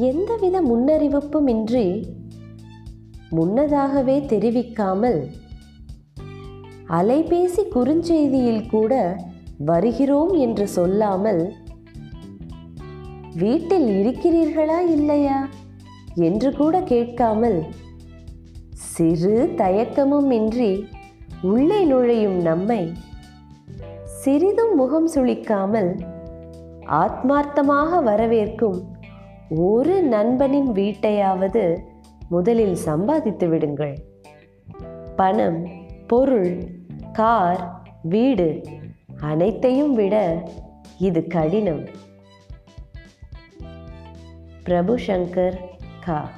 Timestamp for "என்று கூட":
16.14-16.74